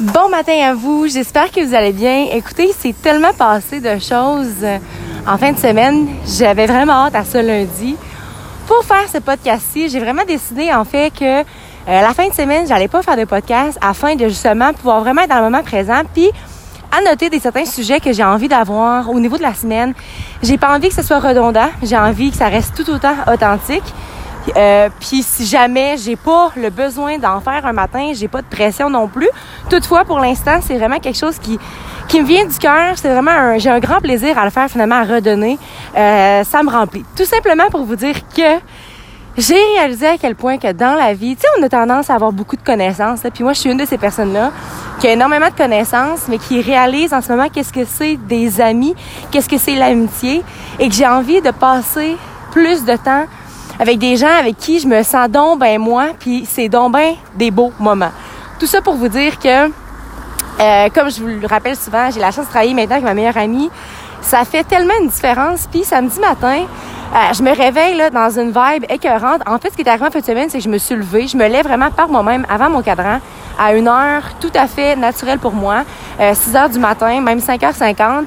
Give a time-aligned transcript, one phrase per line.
[0.00, 2.28] Bon matin à vous, j'espère que vous allez bien.
[2.32, 4.64] Écoutez, c'est tellement passé de choses
[5.26, 6.08] en fin de semaine.
[6.26, 7.96] J'avais vraiment hâte à ce lundi.
[8.66, 11.44] Pour faire ce podcast-ci, j'ai vraiment décidé en fait que euh,
[11.86, 15.28] la fin de semaine, j'allais pas faire de podcast afin de justement pouvoir vraiment être
[15.28, 16.30] dans le moment présent puis
[16.98, 19.92] annoter des certains sujets que j'ai envie d'avoir au niveau de la semaine.
[20.42, 23.84] J'ai pas envie que ce soit redondant, j'ai envie que ça reste tout autant authentique.
[24.56, 28.46] Euh, puis si jamais j'ai pas le besoin d'en faire un matin, j'ai pas de
[28.46, 29.28] pression non plus.
[29.68, 31.58] Toutefois, pour l'instant, c'est vraiment quelque chose qui
[32.08, 32.94] qui me vient du cœur.
[32.96, 35.58] C'est vraiment un, j'ai un grand plaisir à le faire finalement à redonner.
[35.96, 37.04] Euh, ça me remplit.
[37.16, 38.58] Tout simplement pour vous dire que
[39.36, 42.14] j'ai réalisé à quel point que dans la vie, tu sais, on a tendance à
[42.14, 43.20] avoir beaucoup de connaissances.
[43.32, 44.50] Puis moi, je suis une de ces personnes-là
[44.98, 48.60] qui a énormément de connaissances, mais qui réalise en ce moment qu'est-ce que c'est des
[48.60, 48.94] amis,
[49.30, 50.42] qu'est-ce que c'est l'amitié,
[50.80, 52.16] et que j'ai envie de passer
[52.50, 53.24] plus de temps
[53.80, 57.14] avec des gens avec qui je me sens donc ben moi, puis c'est donc ben
[57.34, 58.12] des beaux moments.
[58.58, 62.30] Tout ça pour vous dire que, euh, comme je vous le rappelle souvent, j'ai la
[62.30, 63.70] chance de travailler maintenant avec ma meilleure amie.
[64.20, 65.66] Ça fait tellement une différence.
[65.72, 66.64] Puis samedi matin,
[67.14, 69.40] euh, je me réveille là, dans une vibe écœurante.
[69.46, 70.94] En fait, ce qui est arrivé en fin de semaine, c'est que je me suis
[70.94, 71.26] levée.
[71.26, 73.18] Je me lève vraiment par moi-même avant mon cadran
[73.58, 75.84] à une heure tout à fait naturelle pour moi.
[76.18, 78.26] 6 euh, heures du matin, même 5h50.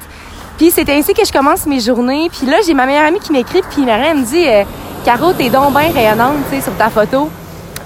[0.58, 2.28] Puis c'est ainsi que je commence mes journées.
[2.36, 4.46] Puis là, j'ai ma meilleure amie qui m'écrit, puis elle me dit
[5.04, 7.28] Caro, t'es donc bien rayonnante, tu sais, sur ta photo.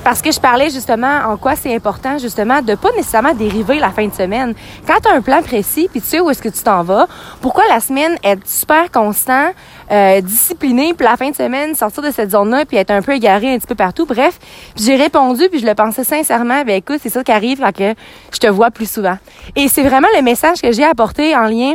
[0.04, 3.90] Parce que je parlais justement en quoi c'est important, justement, de pas nécessairement dériver la
[3.90, 4.54] fin de semaine.
[4.86, 7.08] Quand tu as un plan précis, puis tu sais où est-ce que tu t'en vas,
[7.40, 9.48] pourquoi la semaine être super constant,
[9.90, 13.14] euh, discipliné, puis la fin de semaine sortir de cette zone-là, puis être un peu
[13.16, 14.06] égaré un petit peu partout?
[14.06, 14.38] Bref,
[14.76, 16.62] j'ai répondu, puis je le pensais sincèrement.
[16.64, 17.94] Ben écoute, c'est ça qui arrive quand que
[18.32, 19.18] je te vois plus souvent.
[19.56, 21.74] Et c'est vraiment le message que j'ai apporté en lien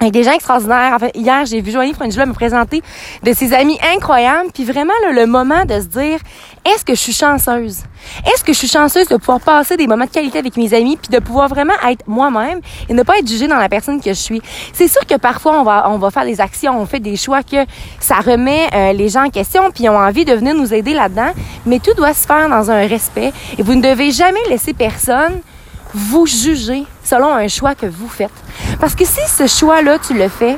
[0.00, 0.96] avec des gens extraordinaires.
[0.98, 2.82] En hier, j'ai vu Joanie Frangela me présenter
[3.22, 6.18] de ses amis incroyables, puis vraiment le moment de se dire
[6.64, 7.80] est-ce que je suis chanceuse?
[8.26, 10.96] Est-ce que je suis chanceuse de pouvoir passer des moments de qualité avec mes amis,
[10.96, 14.10] puis de pouvoir vraiment être moi-même et ne pas être jugée dans la personne que
[14.10, 14.40] je suis?
[14.72, 17.42] C'est sûr que parfois on va on va faire des actions, on fait des choix
[17.42, 17.66] que
[17.98, 20.94] ça remet euh, les gens en question, puis ils ont envie de venir nous aider
[20.94, 21.32] là-dedans,
[21.66, 23.32] mais tout doit se faire dans un respect.
[23.58, 25.40] Et vous ne devez jamais laisser personne
[25.92, 28.30] vous juger selon un choix que vous faites.
[28.80, 30.56] Parce que si ce choix-là, tu le fais,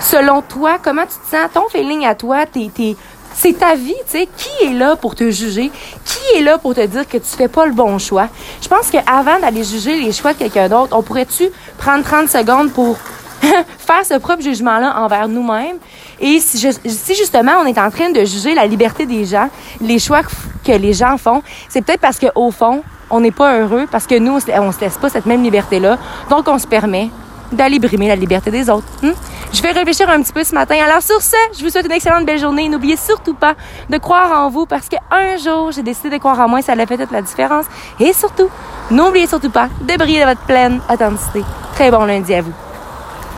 [0.00, 2.96] selon toi, comment tu te sens, ton feeling à toi, t'es,
[3.32, 4.28] c'est ta vie, tu sais.
[4.36, 5.70] Qui est là pour te juger?
[6.04, 8.28] Qui est là pour te dire que tu fais pas le bon choix?
[8.60, 11.48] Je pense qu'avant d'aller juger les choix de quelqu'un d'autre, on pourrait-tu
[11.78, 12.96] prendre 30 secondes pour
[13.78, 15.76] faire ce propre jugement-là envers nous-mêmes?
[16.20, 19.48] Et si, si, justement on est en train de juger la liberté des gens,
[19.80, 20.22] les choix
[20.64, 24.18] que les gens font, c'est peut-être parce qu'au fond, on n'est pas heureux parce que
[24.18, 25.98] nous, on ne se laisse pas cette même liberté-là.
[26.30, 27.10] Donc, on se permet
[27.54, 28.86] d'aller brimer la liberté des autres.
[29.02, 29.12] Hmm?
[29.52, 30.76] Je vais réfléchir un petit peu ce matin.
[30.84, 32.68] Alors sur ce, je vous souhaite une excellente belle journée.
[32.68, 33.54] N'oubliez surtout pas
[33.88, 36.62] de croire en vous parce qu'un jour, j'ai décidé de croire en moi.
[36.62, 37.66] Ça a fait toute la différence.
[38.00, 38.48] Et surtout,
[38.90, 41.42] n'oubliez surtout pas de briller de votre pleine authenticité.
[41.74, 42.63] Très bon lundi à vous.